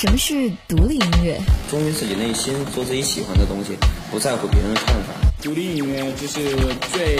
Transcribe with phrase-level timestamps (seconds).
[0.00, 1.38] 什么是独立音乐？
[1.70, 3.76] 忠于自己内心，做自己喜欢的东西，
[4.10, 5.12] 不在乎别人的看法。
[5.42, 6.56] 独立音乐就是
[6.90, 7.16] 最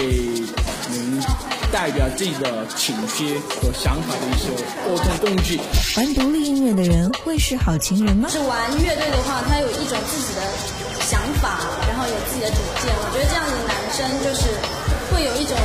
[0.89, 1.21] 能
[1.71, 4.49] 代表自己的情绪和想法的一首
[4.83, 5.59] 沟通工具。
[5.95, 8.27] 玩独立音乐的人会是好情人吗？
[8.31, 10.41] 是玩乐队的话，他有一种自己的
[11.05, 12.89] 想法，然后有自己的主见。
[12.97, 14.57] 我觉得这样的男生就是
[15.13, 15.55] 会有一种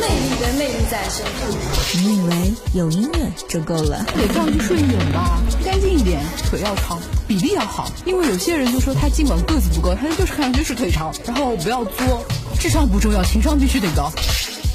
[0.00, 2.02] 魅力跟魅力在身上。
[2.02, 4.04] 你以为有音乐就够了？
[4.14, 7.90] 得放句顺眼吧，干净一点，腿要长，比例要好。
[8.04, 11.12] 因为有些人就说他尽管个子不高，他就是看上去是腿长。
[11.26, 12.24] 然后不要作，
[12.58, 14.10] 智商不重要，情商必须得高。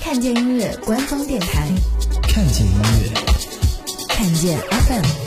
[0.03, 1.67] 看见音乐官方电台，
[2.23, 3.11] 看见音乐，
[4.07, 5.26] 看见 FM。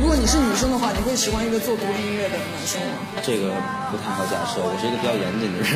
[0.00, 3.20] 如果你是女生的话，你会喜欢一个做独立音乐的男生吗？
[3.22, 3.52] 这个
[3.90, 5.68] 不太好假设，我是一个比较严谨的人，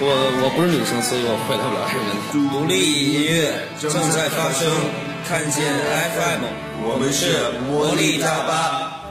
[0.00, 0.08] 我
[0.42, 2.48] 我不是女生，所以我回答不了这个问题。
[2.48, 4.66] 独立音乐正在发生，
[5.28, 5.68] 看见
[6.16, 6.48] FM，
[6.88, 9.01] 我们是魔力大巴。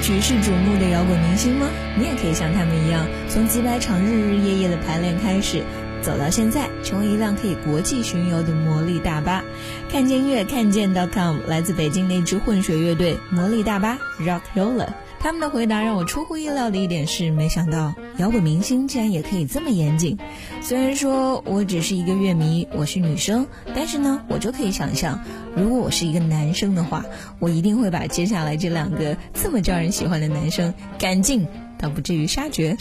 [0.00, 1.68] 举世瞩目的摇滚明星吗？
[1.98, 5.62] 你也可以像他们一样，从几百场日日夜夜的排练开始，
[6.00, 9.42] 走到现在，成为一辆可以国际巡游的魔力大巴。
[9.90, 14.88] 看见音乐，看见 .com，来自北京那支混血乐队魔力大巴 Rock Roller。
[15.20, 20.16] 他们的回答让我出乎意料的一点是，没想到摇滚明星竟然也可以这么严谨。
[20.62, 23.44] 虽然说我只是一个乐迷，我是女生，
[23.74, 25.20] 但是呢，我就可以想象，
[25.58, 27.04] 如果我是一个男生的话，
[27.40, 31.46] 我一定会把接下来这两个这么招人喜欢的男生赶尽，
[31.78, 32.76] 倒不至于杀绝。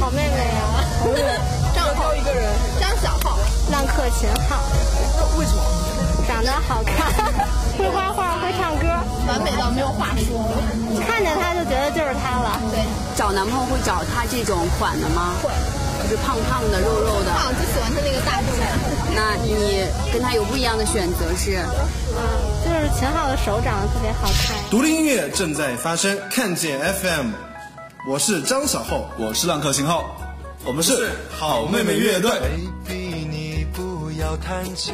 [0.00, 0.84] 好妹妹啊！
[1.74, 2.44] 张浩一个人，
[2.80, 3.36] 张小浩，
[3.70, 4.62] 浪客秦昊。
[5.38, 5.62] 为什么？
[6.26, 7.12] 长得好看，
[7.76, 8.86] 会画画，会唱歌，
[9.28, 10.48] 完美到没有话说。
[11.06, 12.60] 看见他就觉得就是他了。
[12.70, 12.80] 对，
[13.16, 15.34] 找男朋友会找他这种款的吗？
[15.42, 15.50] 会，
[16.04, 17.32] 就是胖胖的、肉肉的。
[17.32, 18.46] 我就喜欢他那个大肚。
[19.14, 21.58] 那你跟他有不一样的选择是？
[22.16, 22.20] 嗯，
[22.64, 24.56] 就是秦昊的手长得特别好看。
[24.70, 27.30] 独立音乐正在发生，看见 FM，
[28.08, 30.04] 我是张小厚，我是浪客秦昊，
[30.64, 32.30] 我们是好妹妹乐队。
[32.86, 34.92] baby，你不要叹气。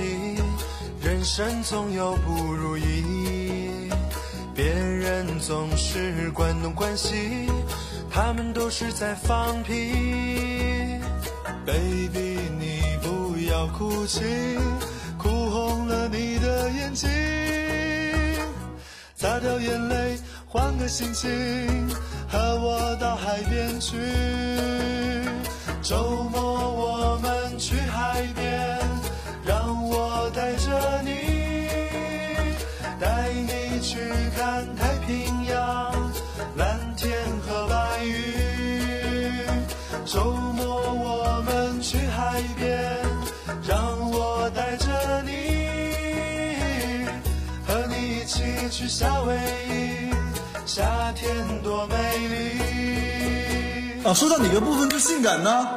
[1.02, 3.90] 人生总有不如意，
[4.54, 7.48] 别人总是关东关西，
[8.10, 10.59] 他们都是在放屁。
[11.70, 14.24] Baby，你不要哭泣，
[15.16, 17.08] 哭红了你的眼睛，
[19.14, 20.18] 擦掉眼泪，
[20.48, 21.30] 换个心情，
[22.28, 23.96] 和我到海边去。
[25.80, 28.76] 周末我们去海边。
[29.44, 31.68] 让我带着你，
[32.98, 34.00] 带你去
[34.36, 35.92] 看太平洋，
[36.56, 37.12] 蓝天
[37.46, 38.10] 和白云。
[40.04, 40.34] 周
[42.40, 42.78] 去海一遍，
[43.68, 44.86] 让我带着
[45.24, 45.30] 你，
[47.66, 49.36] 和你一起去夏威
[49.68, 50.10] 夷，
[50.64, 51.30] 夏天
[51.62, 51.94] 多美
[52.28, 54.04] 丽。
[54.04, 55.68] 啊，说到哪个部分最性感呢？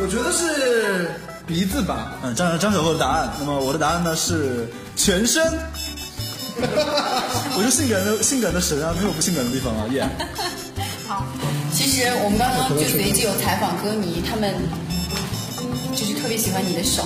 [0.00, 1.10] 我觉得是
[1.46, 2.14] 鼻子吧。
[2.22, 3.32] 嗯，张张小厚的答案。
[3.38, 5.42] 那么我的答案呢是全身。
[6.58, 10.04] 我是性感的性感的神啊，没有不性感的地方啊，耶、
[11.06, 11.24] 好，
[11.72, 14.56] 其实我们刚刚就随机有采访歌迷，他们
[15.98, 17.02] 就是特别喜欢你的手，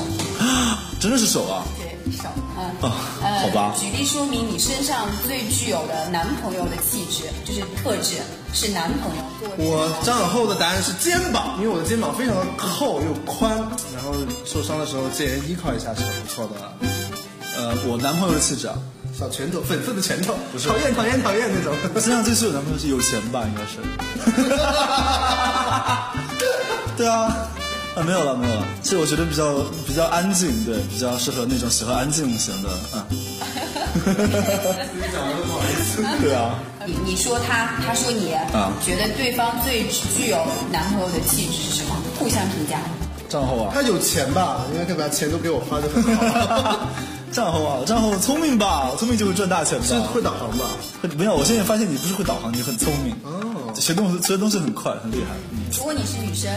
[1.00, 1.64] 真的是手啊？
[1.78, 2.28] 对手，
[2.58, 2.92] 嗯，啊，
[3.40, 3.74] 好吧。
[3.78, 8.16] 举例说明你身上最具有的男朋友的气质，就是特质
[8.52, 9.22] 是男朋友。
[9.56, 13.56] 我张小厚的答案是肩膀，因为我的肩膀非常的厚又宽，
[13.94, 14.12] 然后
[14.44, 16.52] 受伤的时候借人依靠一下是很不错的。
[17.56, 18.76] 呃，我男朋友的气质啊，
[19.18, 21.74] 小拳头，粉色的拳头，不是讨厌讨厌讨厌那种。
[21.98, 23.78] 身上最适合男朋友是有钱吧，应该是。
[26.94, 27.48] 对啊，
[27.94, 33.04] 啊没有了没有了，其实我觉得比较比较安静，对，比较适合那种喜欢安静型的，嗯。
[33.10, 36.02] 你讲的都不好意思。
[36.22, 36.58] 对啊。
[36.86, 39.82] 你你说他，他说你，啊，觉得对方最
[40.16, 40.38] 具有
[40.70, 41.94] 男朋友的气质是什么？
[42.18, 42.80] 互相评价。
[43.28, 44.64] 账后啊，他有钱吧？
[44.72, 46.88] 应该可以把钱都给我花的很好。
[47.30, 48.90] 账后啊，账后聪明吧？
[48.98, 49.84] 聪明就会赚大钱吧？
[49.86, 50.64] 是会导航吧？
[51.18, 53.14] 没有，我现在发现你不是会导航，你很聪明。
[53.22, 55.36] 哦，学东西学东西很快，很厉害。
[55.76, 56.50] 如果你是女生，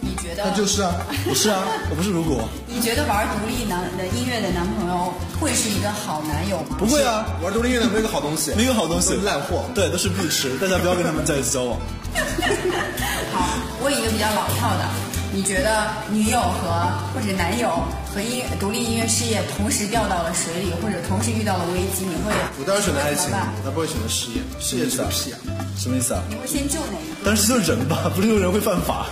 [0.00, 0.44] 你觉得？
[0.44, 0.94] 那就是啊，
[1.24, 2.48] 不是啊， 我不是如果。
[2.66, 6.76] 你觉得玩独立男的音乐的男朋友会是一个好男友吗？
[6.78, 9.64] 不会啊，玩独立音乐的没有个好东西，没有好东西，烂货。
[9.74, 11.78] 对，都是必吃，大家不要跟他们在一起交往。
[13.32, 13.48] 好，
[13.82, 14.84] 问一个比较老套的，
[15.32, 17.70] 你觉得女友和或者男友
[18.14, 22.32] 和音独立音乐事业同时掉到了水里，或者同时遇到了危机，你会？
[22.58, 24.42] 我当然选择爱情，我才不会选择事业。
[24.58, 25.38] 事业是个屁啊！
[25.76, 26.22] 什么意思啊？
[26.30, 27.16] 你会先救哪一个？
[27.24, 29.06] 但是救人吧，不是救人会犯法，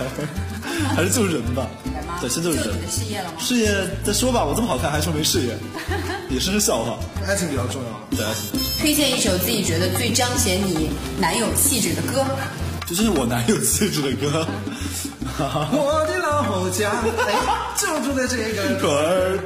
[0.95, 1.67] 还是救人吧？
[2.21, 2.63] 对，先救人。
[2.63, 3.35] 救你的事业了吗？
[3.39, 3.69] 事业
[4.03, 5.57] 再说吧，我这么好看还说没事业，
[6.29, 6.97] 也是个笑话。
[7.27, 8.59] 爱情比较重要，对爱情。
[8.79, 10.89] 推荐一首自己觉得最彰显你
[11.19, 12.25] 男友气质的歌。
[12.87, 14.45] 这就是我男友气质的歌。
[15.37, 16.14] 我的
[16.49, 16.91] 老家，
[17.27, 17.35] 哎，
[17.77, 19.39] 就住在这个屯儿。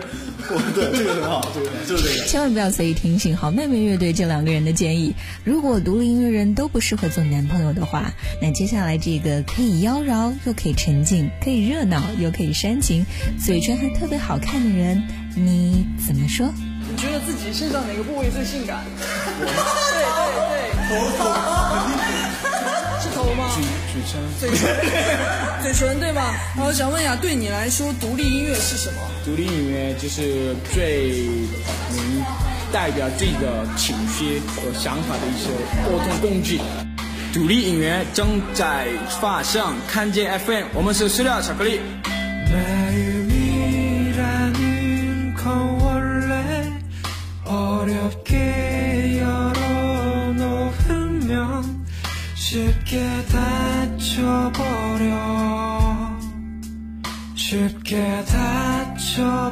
[0.73, 2.27] 对，这个很好，这个就是这个。
[2.27, 5.13] 千万不要随意听信好妹妹乐队这两个人的建议。
[5.43, 8.11] 如果独立音乐人都不适合做男朋友的话，
[8.41, 13.05] 那接下来这个可以妖娆又可以沉静，可以热闹又可以煽情，
[13.39, 15.03] 嘴唇还特别好看的人，
[15.35, 16.51] 你怎么说？
[16.89, 18.83] 你觉得自己身上哪个部位最性感？
[19.37, 19.53] 对对
[20.49, 21.58] 对，头是
[23.29, 24.69] 嘴唇，嘴唇，
[25.61, 26.33] 嘴唇 对吧？
[26.55, 29.01] 然后想问一下，对你来说，独立音乐是什么？
[29.23, 31.11] 独立音乐就是最
[31.95, 32.25] 能
[32.71, 35.49] 代表自己的情绪和想法的一些
[35.85, 36.59] 沟通工具。
[37.31, 38.87] 独立音乐正在
[39.21, 41.79] 发生，看见 FM，我们是塑料巧克力。
[54.49, 56.17] 다쳐버려.
[57.35, 59.49] 쉽게 다쳐버려.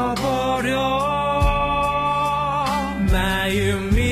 [3.12, 4.11] 마음이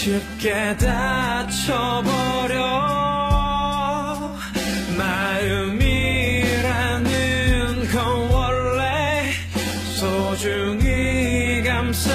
[0.00, 2.56] 쉽게 다쳐버려.
[4.96, 5.90] 마음이라는
[7.92, 9.30] 건 원래
[9.96, 12.08] 소중히 감싸지면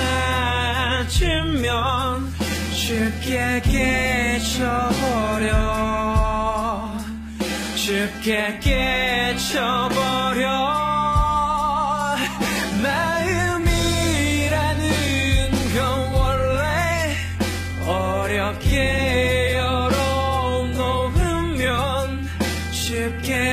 [2.74, 4.66] 쉽게 깨쳐버려.
[7.76, 9.95] 쉽게 깨쳐버려
[23.06, 23.45] kept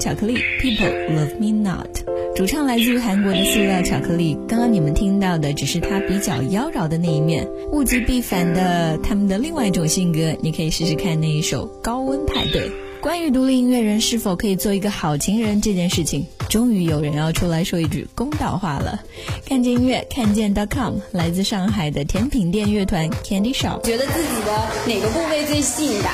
[0.00, 1.88] 巧克力，People Love Me Not。
[2.34, 4.38] 主唱来自于韩国的塑料巧克力。
[4.48, 12.68] 刚刚你们听到的只是他比较妖娆的那一面，物极必反的他们的另外一种性格，你可以试试看那一首《高温派对》。
[13.02, 19.00] 关于独立音乐人是否可以做一个好情人这件事情，终于有人要出来说一句公道话了。
[19.46, 23.80] 看见音乐，看见 dot .com，来自上海的甜品店乐团 Candy Shop。
[23.82, 26.12] 觉得自己的哪个部位最性感？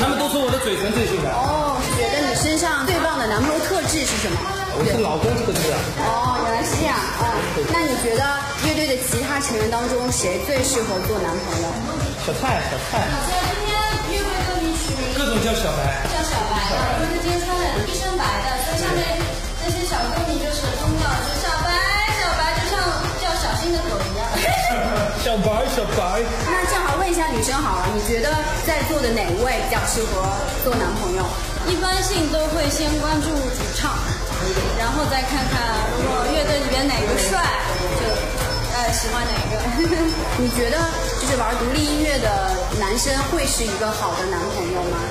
[0.00, 1.32] 他们都说我的嘴唇最性感。
[1.34, 4.38] 哦，觉得你身上最棒的男朋友特质是什么？
[4.78, 5.76] 我是老公特质啊。
[6.06, 7.66] 哦，原来是这样啊、嗯。
[7.72, 8.22] 那你觉得
[8.62, 11.66] 乐队的其他成员当中谁最适合做男朋友？
[12.22, 13.02] 小蔡，小蔡。
[13.26, 13.34] 今
[13.66, 13.74] 天
[14.14, 16.06] 乐队歌迷取名各种叫小白。
[16.14, 18.47] 叫小白的，因为他今天穿的一身白的，
[27.98, 28.30] 你觉得
[28.64, 30.22] 在座的哪位比较适合
[30.62, 31.26] 做男朋友？
[31.66, 33.90] 一般性都会先关注主唱，
[34.78, 37.42] 然后再看看如果乐队里边哪个帅，
[37.98, 38.06] 就
[38.78, 39.58] 呃喜欢哪个。
[40.38, 40.78] 你觉得
[41.18, 45.02] 就是玩独立音乐的男生会是一个好的男朋友吗？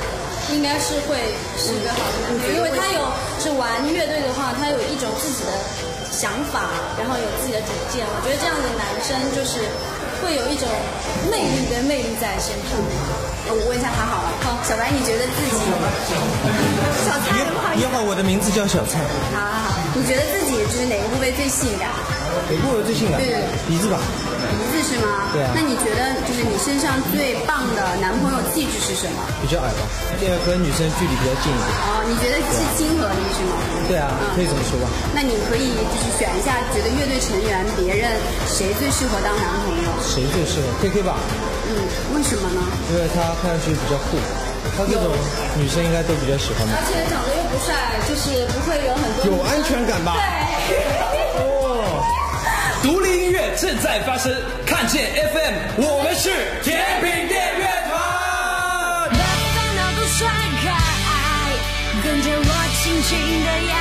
[0.55, 1.19] 应该是会
[1.59, 3.03] 是一个好的男朋友，因为他有
[3.43, 5.51] 是玩乐队的话，他有一种自己的
[6.09, 8.07] 想法，然后有自己的主见。
[8.07, 9.59] 我觉得这样的男生就是
[10.21, 10.67] 会有一种
[11.31, 12.77] 魅力跟魅力在身上。
[13.49, 15.51] 我问一下他好了，好，小白，你觉得自己
[17.05, 17.31] 小蔡
[17.75, 18.99] 你好，我的名字叫小蔡。
[19.33, 21.89] 好好好，你觉得自己就是哪个部位最性感？
[22.45, 23.17] 哪个部位最性感？
[23.19, 23.97] 对对对，鼻子吧。
[24.47, 25.27] 鼻子是吗？
[25.33, 25.51] 对啊。
[25.55, 29.19] 那你觉得就是你身上最棒的男朋友气质是什么？
[29.41, 29.81] 比较矮吧，
[30.21, 31.67] 这样和女生距离比较近一点。
[31.83, 33.53] 哦，你觉得是亲和力是吗？
[33.89, 34.87] 对啊，可以这么说吧。
[35.11, 38.15] 那你可以就是选一下，觉得乐队成员别人
[38.47, 39.89] 谁最适合当男朋友？
[39.99, 41.17] 谁最适合？K K 吧。
[41.67, 41.83] 嗯，
[42.15, 42.61] 为什么呢？
[42.93, 44.15] 因为他看上去比较酷，
[44.79, 45.11] 他这种
[45.59, 46.79] 女生应该都比较喜欢吧。
[46.79, 47.75] 而且长得又不帅，
[48.07, 50.15] 就是不会有很多有安全感吧？
[50.15, 50.46] 对。
[52.83, 54.33] 独立音乐正在发生，
[54.65, 56.29] 看见 FM，我们是
[56.63, 57.91] 甜品店乐团。
[59.09, 60.27] 把烦恼都甩
[60.63, 60.65] 开，
[62.03, 63.09] 跟着我轻轻
[63.43, 63.73] 的摇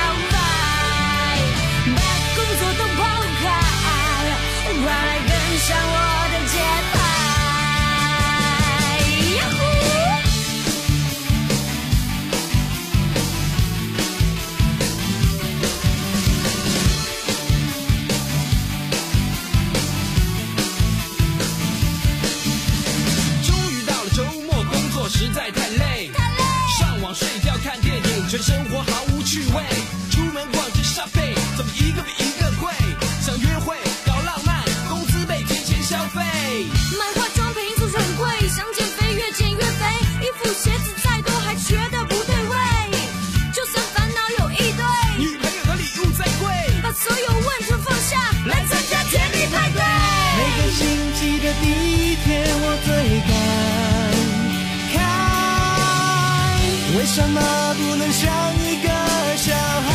[58.19, 58.89] 像一个
[59.37, 59.87] 小孩？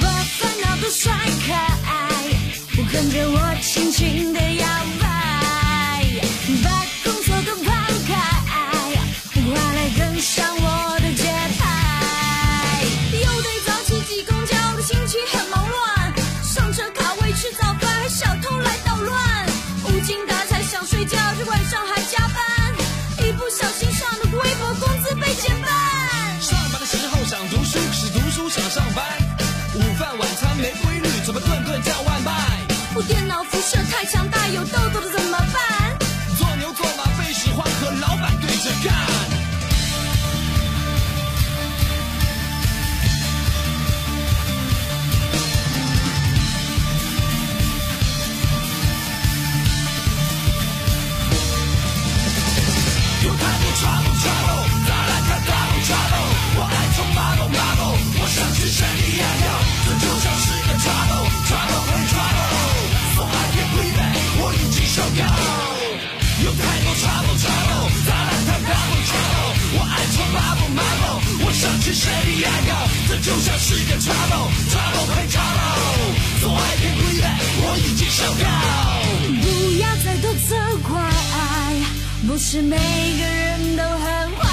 [0.00, 0.04] 把
[0.38, 1.14] 烦恼都甩
[1.46, 1.48] 开，
[2.92, 4.66] 跟着我轻轻的摇
[5.00, 5.07] 摆，
[33.98, 35.57] 太强大，有痘痘的怎么办？
[71.88, 76.12] 我想去山里压药，这就像是个 trouble trouble 很 trouble。
[76.40, 77.24] So I can't breathe
[77.62, 78.44] 我已经受够。
[79.40, 79.46] 不
[79.78, 80.54] 要再多责
[80.86, 80.92] 怪，
[82.26, 84.44] 不是每个人都很坏。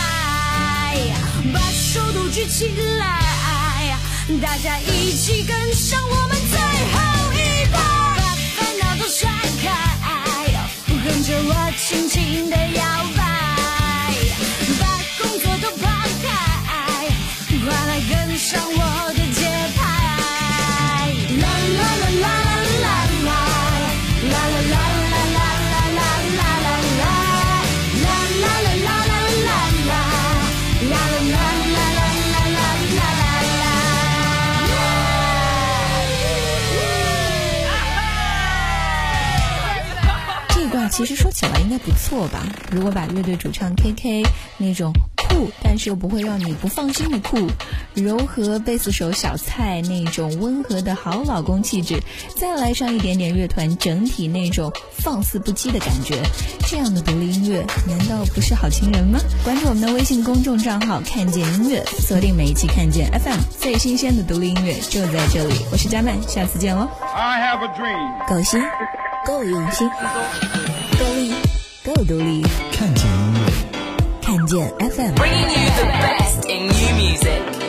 [1.53, 3.97] 把手都举起来，
[4.41, 6.57] 大家一起跟上我们最
[6.93, 7.77] 后一拍。
[8.15, 8.23] 把
[8.55, 9.29] 烦恼都甩
[9.61, 9.65] 开，
[11.03, 12.81] 跟着我轻轻的摇
[40.95, 42.41] 其实说起来应该不错吧？
[42.71, 44.25] 如果把乐队主唱 KK
[44.57, 47.49] 那种酷但是又不会让你不放心的酷，
[47.93, 52.01] 柔和贝斯手小蔡那种温和的好老公气质，
[52.37, 56.23] 再来上一点点乐团整体那种放肆不羁的感觉，
[56.69, 59.19] 这样的独立音乐难道不是好情人吗？
[59.43, 65.55] 关注我们的微信公众账号“看见音乐”，锁定每一期看见 FM，最新鲜的独立音乐就在这里。
[65.73, 68.29] 我是佳曼，下次见喽！I have a dream.
[68.29, 68.61] 够新，
[69.25, 69.89] 够用心，
[72.03, 73.51] 独立看见音乐
[74.21, 77.64] 看见 fm bringing you the best in music